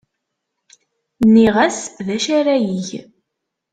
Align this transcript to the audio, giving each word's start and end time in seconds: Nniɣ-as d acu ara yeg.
Nniɣ-as 1.25 1.79
d 2.05 2.07
acu 2.15 2.31
ara 2.39 2.55
yeg. 2.67 2.89